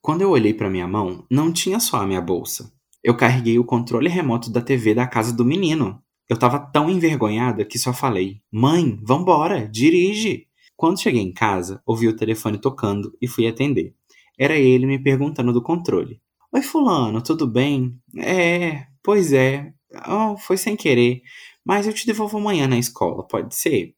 Quando 0.00 0.22
eu 0.22 0.30
olhei 0.30 0.54
para 0.54 0.70
minha 0.70 0.88
mão, 0.88 1.24
não 1.30 1.52
tinha 1.52 1.78
só 1.78 1.98
a 1.98 2.06
minha 2.06 2.20
bolsa. 2.20 2.72
Eu 3.02 3.16
carreguei 3.16 3.58
o 3.58 3.64
controle 3.64 4.08
remoto 4.08 4.50
da 4.50 4.60
TV 4.60 4.94
da 4.94 5.06
casa 5.06 5.32
do 5.32 5.44
menino. 5.44 6.02
Eu 6.28 6.36
tava 6.36 6.58
tão 6.58 6.90
envergonhada 6.90 7.64
que 7.64 7.78
só 7.78 7.92
falei: 7.92 8.42
Mãe, 8.52 9.00
vambora, 9.02 9.66
dirige! 9.66 10.46
Quando 10.76 11.00
cheguei 11.00 11.22
em 11.22 11.32
casa, 11.32 11.82
ouvi 11.86 12.06
o 12.06 12.14
telefone 12.14 12.58
tocando 12.58 13.16
e 13.20 13.26
fui 13.26 13.46
atender. 13.46 13.94
Era 14.38 14.56
ele 14.56 14.86
me 14.86 15.02
perguntando 15.02 15.52
do 15.52 15.62
controle. 15.62 16.20
Oi, 16.52 16.62
Fulano, 16.62 17.22
tudo 17.22 17.46
bem? 17.46 17.98
É, 18.16 18.86
pois 19.02 19.32
é. 19.32 19.72
Oh, 20.06 20.36
foi 20.36 20.56
sem 20.56 20.76
querer. 20.76 21.22
Mas 21.64 21.86
eu 21.86 21.92
te 21.92 22.06
devolvo 22.06 22.38
amanhã 22.38 22.68
na 22.68 22.78
escola, 22.78 23.26
pode 23.26 23.54
ser? 23.54 23.94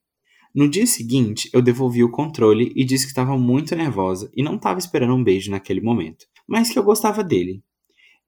No 0.55 0.67
dia 0.69 0.87
seguinte, 0.87 1.49
eu 1.53 1.61
devolvi 1.61 2.03
o 2.03 2.11
controle 2.11 2.71
e 2.75 2.83
disse 2.83 3.05
que 3.05 3.11
estava 3.11 3.37
muito 3.37 3.75
nervosa 3.75 4.31
e 4.35 4.41
não 4.41 4.55
estava 4.55 4.79
esperando 4.79 5.13
um 5.13 5.23
beijo 5.23 5.51
naquele 5.51 5.79
momento, 5.79 6.25
mas 6.47 6.69
que 6.69 6.77
eu 6.77 6.83
gostava 6.83 7.23
dele. 7.23 7.63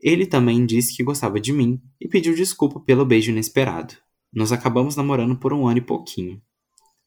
Ele 0.04 0.26
também 0.26 0.66
disse 0.66 0.94
que 0.94 1.02
gostava 1.02 1.40
de 1.40 1.54
mim 1.54 1.82
e 2.00 2.10
pediu 2.10 2.36
desculpa 2.36 2.78
pelo 2.82 3.06
beijo 3.06 3.32
inesperado. 3.32 3.96
Nós 4.34 4.52
acabamos 4.52 4.98
namorando 4.98 5.40
por 5.40 5.54
um 5.54 5.66
ano 5.66 5.78
e 5.78 5.82
pouquinho. 5.82 6.42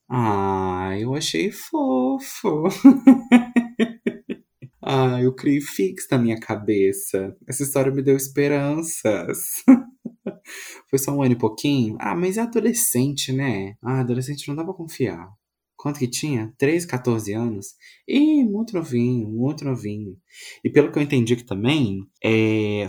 Ah, 0.09 0.97
eu 0.99 1.15
achei 1.15 1.53
fofo. 1.53 2.65
ah, 4.81 5.21
eu 5.21 5.35
criei 5.35 5.61
fix 5.61 6.07
na 6.11 6.17
minha 6.17 6.41
cabeça. 6.41 7.37
Essa 7.47 7.65
história 7.65 7.93
me 7.93 8.01
deu 8.01 8.17
esperanças. 8.17 9.63
Foi 10.89 10.99
só 10.99 11.13
um 11.13 11.23
ano 11.23 11.33
e 11.33 11.39
pouquinho? 11.39 11.99
Ah, 12.01 12.17
mas 12.17 12.39
é 12.39 12.41
adolescente, 12.41 13.31
né? 13.31 13.77
Ah, 13.83 14.01
adolescente 14.01 14.49
não 14.49 14.57
dá 14.57 14.65
pra 14.65 14.73
confiar. 14.73 15.29
Quanto 15.87 16.01
que 16.01 16.09
tinha? 16.09 16.53
13, 16.59 16.85
14 16.85 17.33
anos? 17.33 17.77
Ih, 18.09 18.43
muito 18.43 18.75
novinho, 18.75 19.29
muito 19.29 19.65
novinho. 19.65 20.17
E 20.65 20.69
pelo 20.69 20.91
que 20.91 20.99
eu 20.99 21.03
entendi 21.03 21.35
aqui 21.35 21.45
também, 21.45 22.05
é, 22.21 22.89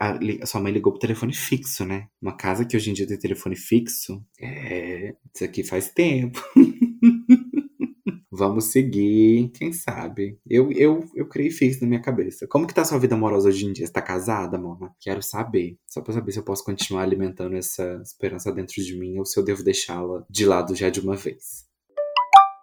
a, 0.00 0.18
a, 0.42 0.46
sua 0.46 0.58
mãe 0.58 0.72
ligou 0.72 0.90
pro 0.90 0.98
telefone 0.98 1.34
fixo, 1.34 1.84
né? 1.84 2.08
Uma 2.22 2.34
casa 2.34 2.64
que 2.64 2.74
hoje 2.74 2.88
em 2.88 2.94
dia 2.94 3.06
tem 3.06 3.18
telefone 3.18 3.54
fixo. 3.54 4.24
É, 4.40 5.14
isso 5.34 5.44
aqui 5.44 5.62
faz 5.62 5.90
tempo. 5.90 6.42
Vamos 8.32 8.72
seguir, 8.72 9.50
quem 9.50 9.70
sabe? 9.70 10.38
Eu, 10.48 10.72
eu, 10.72 11.04
eu 11.14 11.28
criei 11.28 11.50
fixo 11.50 11.82
na 11.82 11.86
minha 11.86 12.00
cabeça. 12.00 12.46
Como 12.48 12.66
que 12.66 12.72
tá 12.72 12.82
sua 12.82 12.98
vida 12.98 13.14
amorosa 13.14 13.50
hoje 13.50 13.66
em 13.66 13.74
dia? 13.74 13.86
Você 13.86 13.92
tá 13.92 14.00
casada, 14.00 14.56
Mona? 14.56 14.90
Quero 14.98 15.22
saber. 15.22 15.76
Só 15.86 16.00
pra 16.00 16.14
saber 16.14 16.32
se 16.32 16.38
eu 16.38 16.44
posso 16.44 16.64
continuar 16.64 17.02
alimentando 17.02 17.54
essa 17.56 18.00
esperança 18.02 18.50
dentro 18.50 18.82
de 18.82 18.98
mim 18.98 19.18
ou 19.18 19.26
se 19.26 19.38
eu 19.38 19.44
devo 19.44 19.62
deixá-la 19.62 20.24
de 20.30 20.46
lado 20.46 20.74
já 20.74 20.88
de 20.88 21.00
uma 21.00 21.14
vez. 21.14 21.67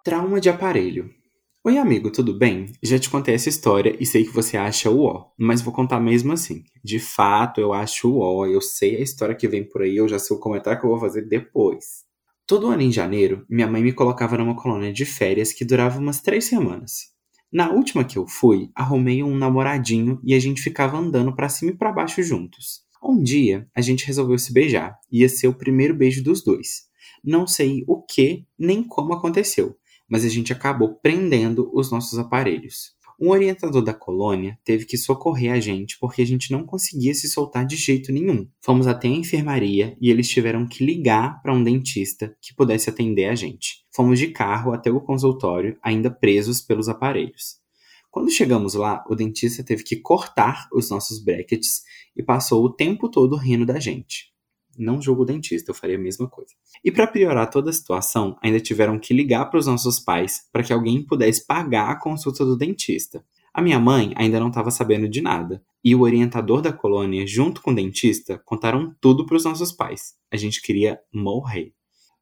Trauma 0.06 0.40
de 0.40 0.48
aparelho. 0.48 1.10
Oi, 1.64 1.78
amigo, 1.78 2.12
tudo 2.12 2.32
bem? 2.32 2.66
Já 2.80 2.96
te 2.96 3.10
contei 3.10 3.34
essa 3.34 3.48
história 3.48 3.96
e 3.98 4.06
sei 4.06 4.22
que 4.22 4.30
você 4.30 4.56
acha 4.56 4.88
o 4.88 5.02
ó, 5.02 5.32
mas 5.36 5.60
vou 5.60 5.74
contar 5.74 5.98
mesmo 5.98 6.32
assim. 6.32 6.62
De 6.84 7.00
fato, 7.00 7.60
eu 7.60 7.72
acho 7.72 8.08
o 8.08 8.20
ó, 8.20 8.46
eu 8.46 8.60
sei 8.60 8.94
a 8.94 9.00
história 9.00 9.34
que 9.34 9.48
vem 9.48 9.68
por 9.68 9.82
aí, 9.82 9.96
eu 9.96 10.06
já 10.06 10.16
sei 10.20 10.36
o 10.36 10.38
comentário 10.38 10.78
que 10.78 10.86
eu 10.86 10.90
vou 10.90 11.00
fazer 11.00 11.22
depois. 11.22 12.04
Todo 12.46 12.68
ano 12.68 12.82
em 12.82 12.92
janeiro, 12.92 13.44
minha 13.50 13.66
mãe 13.66 13.82
me 13.82 13.92
colocava 13.92 14.38
numa 14.38 14.54
colônia 14.54 14.92
de 14.92 15.04
férias 15.04 15.52
que 15.52 15.64
durava 15.64 15.98
umas 15.98 16.20
três 16.20 16.44
semanas. 16.44 17.06
Na 17.52 17.72
última 17.72 18.04
que 18.04 18.16
eu 18.16 18.28
fui, 18.28 18.70
arrumei 18.76 19.24
um 19.24 19.36
namoradinho 19.36 20.20
e 20.22 20.34
a 20.34 20.38
gente 20.38 20.62
ficava 20.62 20.96
andando 20.96 21.34
para 21.34 21.48
cima 21.48 21.72
e 21.72 21.76
para 21.76 21.90
baixo 21.90 22.22
juntos. 22.22 22.82
Um 23.02 23.20
dia, 23.20 23.68
a 23.74 23.80
gente 23.80 24.06
resolveu 24.06 24.38
se 24.38 24.52
beijar. 24.52 24.96
Ia 25.10 25.28
ser 25.28 25.48
o 25.48 25.58
primeiro 25.58 25.96
beijo 25.96 26.22
dos 26.22 26.44
dois. 26.44 26.86
Não 27.24 27.44
sei 27.44 27.82
o 27.88 28.00
que 28.00 28.46
nem 28.56 28.84
como 28.84 29.12
aconteceu, 29.12 29.76
mas 30.08 30.24
a 30.24 30.28
gente 30.28 30.52
acabou 30.52 30.94
prendendo 31.02 31.70
os 31.74 31.90
nossos 31.90 32.18
aparelhos. 32.18 32.96
Um 33.18 33.30
orientador 33.30 33.82
da 33.82 33.94
colônia 33.94 34.58
teve 34.62 34.84
que 34.84 34.98
socorrer 34.98 35.50
a 35.50 35.58
gente 35.58 35.98
porque 35.98 36.20
a 36.20 36.26
gente 36.26 36.52
não 36.52 36.66
conseguia 36.66 37.14
se 37.14 37.28
soltar 37.30 37.66
de 37.66 37.74
jeito 37.74 38.12
nenhum. 38.12 38.46
Fomos 38.60 38.86
até 38.86 39.08
a 39.08 39.10
enfermaria 39.10 39.96
e 39.98 40.10
eles 40.10 40.28
tiveram 40.28 40.68
que 40.68 40.84
ligar 40.84 41.40
para 41.40 41.54
um 41.54 41.64
dentista 41.64 42.36
que 42.42 42.54
pudesse 42.54 42.90
atender 42.90 43.24
a 43.24 43.34
gente. 43.34 43.86
Fomos 43.90 44.18
de 44.18 44.28
carro 44.28 44.72
até 44.72 44.90
o 44.90 45.00
consultório, 45.00 45.78
ainda 45.82 46.10
presos 46.10 46.60
pelos 46.60 46.90
aparelhos. 46.90 47.56
Quando 48.10 48.30
chegamos 48.30 48.74
lá, 48.74 49.02
o 49.08 49.14
dentista 49.14 49.64
teve 49.64 49.82
que 49.82 49.96
cortar 49.96 50.68
os 50.70 50.90
nossos 50.90 51.22
brackets 51.22 51.82
e 52.14 52.22
passou 52.22 52.64
o 52.64 52.72
tempo 52.72 53.08
todo 53.10 53.36
rindo 53.36 53.64
da 53.64 53.80
gente. 53.80 54.35
Não 54.78 55.00
julgo 55.00 55.22
o 55.22 55.24
dentista, 55.24 55.70
eu 55.70 55.74
faria 55.74 55.96
a 55.96 56.00
mesma 56.00 56.28
coisa. 56.28 56.52
E 56.84 56.90
para 56.90 57.06
piorar 57.06 57.50
toda 57.50 57.70
a 57.70 57.72
situação, 57.72 58.36
ainda 58.42 58.60
tiveram 58.60 58.98
que 58.98 59.14
ligar 59.14 59.46
para 59.46 59.58
os 59.58 59.66
nossos 59.66 59.98
pais 59.98 60.42
para 60.52 60.62
que 60.62 60.72
alguém 60.72 61.04
pudesse 61.04 61.46
pagar 61.46 61.90
a 61.90 61.98
consulta 61.98 62.44
do 62.44 62.56
dentista. 62.56 63.24
A 63.52 63.62
minha 63.62 63.80
mãe 63.80 64.12
ainda 64.16 64.38
não 64.38 64.48
estava 64.48 64.70
sabendo 64.70 65.08
de 65.08 65.22
nada, 65.22 65.62
e 65.82 65.94
o 65.94 66.02
orientador 66.02 66.60
da 66.60 66.72
colônia, 66.72 67.26
junto 67.26 67.62
com 67.62 67.70
o 67.70 67.74
dentista, 67.74 68.38
contaram 68.44 68.94
tudo 69.00 69.24
para 69.24 69.36
os 69.36 69.44
nossos 69.44 69.72
pais. 69.72 70.14
A 70.30 70.36
gente 70.36 70.60
queria 70.60 71.00
morrer. 71.14 71.72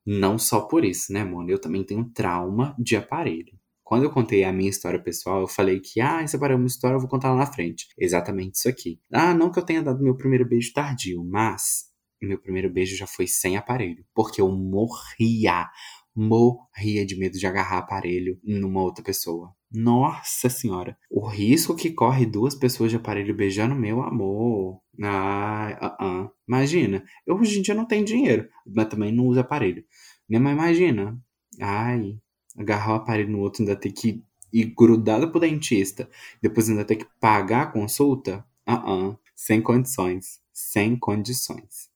Não 0.06 0.38
só 0.38 0.61
por 0.61 0.84
isso, 0.84 1.12
né, 1.12 1.25
Mona? 1.25 1.50
Eu 1.50 1.58
também 1.58 1.82
tenho 1.82 2.04
trauma 2.11 2.76
de 2.78 2.94
aparelho. 2.94 3.58
Quando 3.82 4.04
eu 4.04 4.11
contei 4.11 4.44
a 4.44 4.52
minha 4.52 4.70
história 4.70 5.02
pessoal, 5.02 5.40
eu 5.40 5.46
falei 5.46 5.80
que, 5.80 6.00
ah, 6.00 6.26
separei 6.26 6.56
uma 6.56 6.66
história, 6.66 6.96
eu 6.96 7.00
vou 7.00 7.08
contar 7.08 7.30
lá 7.30 7.38
na 7.38 7.46
frente. 7.46 7.87
Exatamente 7.99 8.56
isso 8.56 8.68
aqui. 8.68 8.99
Ah, 9.12 9.34
não 9.34 9.50
que 9.50 9.58
eu 9.58 9.64
tenha 9.64 9.82
dado 9.82 10.02
meu 10.02 10.16
primeiro 10.16 10.49
beijo 10.49 10.73
tardio, 10.73 11.25
mas 11.25 11.84
meu 12.23 12.38
primeiro 12.38 12.71
beijo 12.71 12.97
já 12.97 13.06
foi 13.06 13.26
sem 13.26 13.56
aparelho. 13.56 14.04
Porque 14.14 14.40
eu 14.40 14.50
morria, 14.50 15.68
morria 16.14 17.04
de 17.04 17.16
medo 17.16 17.38
de 17.38 17.47
agarrar 17.47 17.78
aparelho 17.78 18.38
numa 18.42 18.83
outra 18.83 19.04
pessoa. 19.04 19.54
Nossa 19.73 20.49
senhora. 20.49 20.97
O 21.11 21.26
risco 21.26 21.75
que 21.75 21.90
corre 21.90 22.25
duas 22.25 22.54
pessoas 22.54 22.90
de 22.90 22.97
aparelho 22.97 23.35
beijando, 23.35 23.75
meu 23.75 24.02
amor. 24.02 24.80
Ah, 25.02 25.97
uh 26.00 26.04
-uh. 26.04 26.30
Imagina. 26.47 27.04
Eu 27.26 27.37
hoje 27.37 27.59
em 27.59 27.62
dia 27.62 27.75
não 27.75 27.87
tenho 27.87 28.04
dinheiro, 28.04 28.49
mas 28.66 28.88
também 28.88 29.12
não 29.12 29.26
uso 29.26 29.40
aparelho. 29.40 29.85
Né? 30.28 30.38
Mas 30.38 30.52
imagina. 30.52 31.18
Ai, 31.61 32.18
agarrar 32.56 32.92
o 32.92 32.97
aparelho 32.97 33.30
no 33.30 33.40
outro, 33.40 33.62
ainda 33.62 33.76
ter 33.76 33.92
que 33.92 34.23
ir 34.52 34.73
grudado 34.76 35.30
pro 35.30 35.40
dentista, 35.40 36.09
depois 36.40 36.68
ainda 36.68 36.85
ter 36.85 36.97
que 36.97 37.06
pagar 37.21 37.62
a 37.62 37.66
consulta. 37.66 38.44
Ah, 38.66 38.94
uh 38.94 39.25
sem 39.35 39.61
condições. 39.61 40.40
Sem 40.52 40.97
condições. 40.97 41.90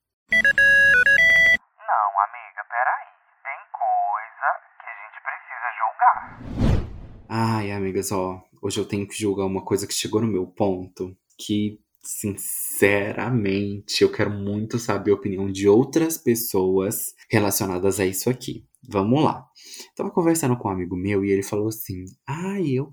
Ai, 7.28 7.70
amigas, 7.72 8.10
ó. 8.10 8.42
Hoje 8.62 8.80
eu 8.80 8.86
tenho 8.86 9.06
que 9.06 9.14
julgar 9.14 9.44
uma 9.44 9.62
coisa 9.62 9.86
que 9.86 9.92
chegou 9.92 10.22
no 10.22 10.26
meu 10.26 10.46
ponto. 10.46 11.14
Que, 11.36 11.78
sinceramente, 12.02 14.02
eu 14.02 14.10
quero 14.10 14.30
muito 14.30 14.78
saber 14.78 15.10
a 15.10 15.14
opinião 15.14 15.52
de 15.52 15.68
outras 15.68 16.16
pessoas 16.16 17.14
relacionadas 17.30 18.00
a 18.00 18.06
isso 18.06 18.30
aqui. 18.30 18.64
Vamos 18.88 19.22
lá. 19.22 19.46
Tava 19.94 20.10
conversando 20.10 20.56
com 20.56 20.68
um 20.68 20.72
amigo 20.72 20.96
meu 20.96 21.22
e 21.22 21.30
ele 21.30 21.42
falou 21.42 21.68
assim: 21.68 22.06
Ai, 22.26 22.70
eu. 22.70 22.90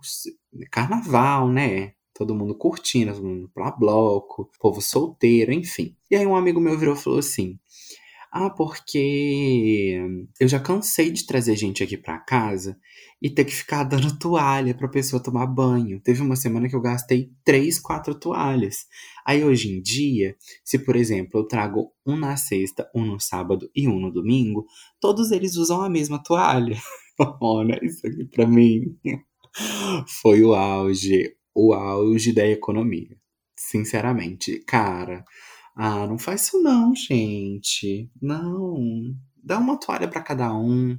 Carnaval, 0.70 1.50
né? 1.50 1.94
todo 2.16 2.34
mundo 2.34 2.56
curtindo, 2.56 3.14
todo 3.14 3.28
mundo 3.28 3.52
pra 3.54 3.72
bloco, 3.72 4.50
povo 4.60 4.82
solteiro, 4.82 5.52
enfim. 5.52 5.96
E 6.10 6.16
aí 6.16 6.26
um 6.26 6.36
amigo 6.36 6.62
meu 6.62 6.80
virou 6.80 6.96
e 6.96 6.98
falou 6.98 7.20
assim: 7.20 7.60
Ah, 8.38 8.50
porque 8.50 9.98
eu 10.42 10.46
já 10.46 10.60
cansei 10.60 11.10
de 11.10 11.26
trazer 11.26 11.56
gente 11.56 11.82
aqui 11.82 11.96
pra 11.96 12.20
casa 12.20 12.78
e 13.22 13.30
ter 13.30 13.46
que 13.46 13.54
ficar 13.54 13.86
dando 13.86 14.14
toalha 14.20 14.76
pra 14.76 14.90
pessoa 14.90 15.24
tomar 15.24 15.48
banho. 15.48 16.02
Teve 16.02 16.22
uma 16.22 16.36
semana 16.36 16.68
que 16.68 16.76
eu 16.76 16.82
gastei 16.82 17.32
três, 17.46 17.80
quatro 17.80 18.14
toalhas. 18.14 18.88
Aí 19.26 19.42
hoje 19.42 19.72
em 19.72 19.82
dia, 19.82 20.36
se 20.66 20.78
por 20.78 20.98
exemplo 20.98 21.40
eu 21.40 21.48
trago 21.48 21.94
um 22.06 22.18
na 22.18 22.36
sexta, 22.36 22.86
um 22.94 23.06
no 23.06 23.22
sábado 23.22 23.72
e 23.74 23.88
um 23.88 23.98
no 24.02 24.12
domingo, 24.12 24.66
todos 25.00 25.32
eles 25.32 25.56
usam 25.56 25.82
a 25.82 25.90
mesma 25.90 26.22
toalha. 26.22 26.78
Olha, 27.40 27.80
isso 27.82 28.06
aqui 28.06 28.26
pra 28.26 28.46
mim 28.46 28.98
foi 30.22 30.44
o 30.44 30.54
auge 30.54 31.34
o 31.56 31.74
auge 31.74 32.34
da 32.34 32.46
economia. 32.46 33.16
Sinceramente, 33.58 34.60
cara, 34.68 35.24
ah, 35.76 36.08
não 36.08 36.18
faz 36.18 36.44
isso 36.44 36.62
não, 36.62 36.96
gente. 36.96 38.10
Não. 38.22 39.14
Dá 39.44 39.60
uma 39.60 39.78
toalha 39.78 40.08
para 40.08 40.22
cada 40.22 40.54
um. 40.54 40.98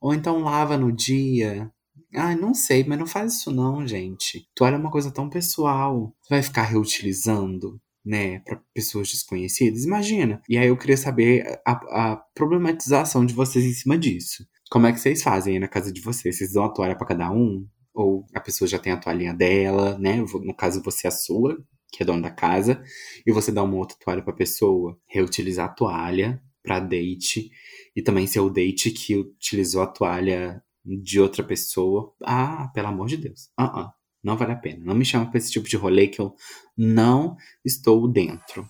Ou 0.00 0.14
então 0.14 0.40
lava 0.40 0.76
no 0.78 0.90
dia. 0.90 1.70
Ah, 2.14 2.34
não 2.34 2.54
sei, 2.54 2.84
mas 2.84 2.98
não 2.98 3.06
faz 3.06 3.34
isso 3.34 3.50
não, 3.52 3.86
gente. 3.86 4.48
Toalha 4.54 4.76
é 4.76 4.78
uma 4.78 4.90
coisa 4.90 5.10
tão 5.10 5.28
pessoal. 5.28 6.14
Você 6.22 6.34
vai 6.34 6.42
ficar 6.42 6.62
reutilizando, 6.62 7.80
né, 8.04 8.40
para 8.40 8.60
pessoas 8.72 9.10
desconhecidas? 9.10 9.84
Imagina. 9.84 10.40
E 10.48 10.56
aí 10.56 10.68
eu 10.68 10.76
queria 10.78 10.96
saber 10.96 11.60
a, 11.66 11.72
a, 11.72 12.16
problematização 12.34 13.26
de 13.26 13.34
vocês 13.34 13.64
em 13.64 13.72
cima 13.74 13.98
disso. 13.98 14.46
Como 14.70 14.86
é 14.86 14.92
que 14.92 15.00
vocês 15.00 15.22
fazem 15.22 15.54
aí 15.54 15.60
na 15.60 15.68
casa 15.68 15.92
de 15.92 16.00
vocês? 16.00 16.38
Vocês 16.38 16.52
dão 16.52 16.64
a 16.64 16.72
toalha 16.72 16.96
para 16.96 17.06
cada 17.06 17.30
um? 17.30 17.66
ou 17.96 18.26
a 18.34 18.40
pessoa 18.40 18.68
já 18.68 18.78
tem 18.78 18.92
a 18.92 18.98
toalhinha 18.98 19.32
dela, 19.32 19.98
né? 19.98 20.18
No 20.18 20.54
caso, 20.54 20.82
você 20.82 21.06
é 21.06 21.08
a 21.08 21.10
sua, 21.10 21.56
que 21.92 22.02
é 22.02 22.06
dona 22.06 22.22
da 22.22 22.30
casa, 22.30 22.82
e 23.26 23.32
você 23.32 23.50
dá 23.52 23.62
uma 23.62 23.76
outra 23.76 23.96
toalha 23.98 24.22
pra 24.22 24.32
pessoa. 24.32 24.98
Reutilizar 25.06 25.66
a 25.66 25.72
toalha 25.72 26.42
para 26.62 26.80
date, 26.80 27.50
e 27.94 28.02
também 28.02 28.26
ser 28.26 28.40
o 28.40 28.50
date 28.50 28.90
que 28.90 29.16
utilizou 29.16 29.82
a 29.82 29.86
toalha 29.86 30.62
de 30.84 31.20
outra 31.20 31.42
pessoa. 31.42 32.12
Ah, 32.22 32.70
pelo 32.74 32.88
amor 32.88 33.08
de 33.08 33.16
Deus. 33.16 33.48
Uh 33.58 33.64
-uh, 33.64 33.90
não 34.22 34.36
vale 34.36 34.52
a 34.52 34.56
pena. 34.56 34.84
Não 34.84 34.94
me 34.94 35.04
chama 35.04 35.30
pra 35.30 35.38
esse 35.38 35.50
tipo 35.50 35.68
de 35.68 35.76
rolê 35.76 36.08
que 36.08 36.20
eu 36.20 36.34
não 36.76 37.36
estou 37.64 38.08
dentro. 38.08 38.68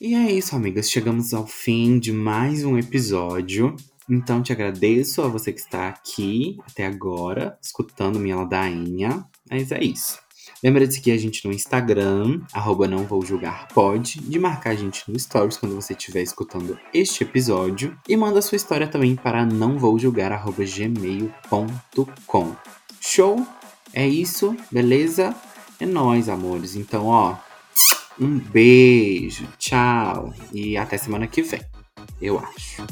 E 0.00 0.14
é 0.14 0.32
isso, 0.32 0.56
amigas. 0.56 0.90
Chegamos 0.90 1.32
ao 1.32 1.46
fim 1.46 1.98
de 1.98 2.12
mais 2.12 2.64
um 2.64 2.76
episódio. 2.76 3.76
Então 4.10 4.42
te 4.42 4.52
agradeço 4.52 5.22
a 5.22 5.28
você 5.28 5.52
que 5.52 5.60
está 5.60 5.88
aqui 5.88 6.58
até 6.68 6.84
agora, 6.84 7.58
escutando 7.62 8.18
minha 8.18 8.36
ladainha. 8.36 9.24
Mas 9.50 9.72
é 9.72 9.82
isso. 9.82 10.18
Lembra 10.64 10.86
de 10.86 10.94
seguir 10.94 11.12
a 11.12 11.18
gente 11.18 11.46
no 11.46 11.52
Instagram, 11.52 12.40
arroba 12.50 12.88
não 12.88 13.04
vou 13.04 13.20
julgar 13.20 13.68
pode, 13.74 14.18
de 14.18 14.38
marcar 14.38 14.70
a 14.70 14.74
gente 14.74 15.04
no 15.12 15.20
Stories 15.20 15.58
quando 15.58 15.74
você 15.74 15.92
estiver 15.92 16.22
escutando 16.22 16.78
este 16.94 17.22
episódio. 17.22 17.94
E 18.08 18.16
manda 18.16 18.40
sua 18.40 18.56
história 18.56 18.88
também 18.88 19.14
para 19.14 19.44
não 19.44 19.76
vou 19.76 19.98
julgar, 19.98 20.32
arroba 20.32 20.64
gmail.com. 20.64 22.56
Show? 22.98 23.46
É 23.92 24.08
isso, 24.08 24.56
beleza? 24.70 25.36
É 25.78 25.84
nóis, 25.84 26.30
amores. 26.30 26.76
Então, 26.76 27.08
ó, 27.08 27.36
um 28.18 28.38
beijo, 28.38 29.46
tchau 29.58 30.32
e 30.50 30.78
até 30.78 30.96
semana 30.96 31.26
que 31.26 31.42
vem, 31.42 31.60
eu 32.22 32.38
acho. 32.38 32.82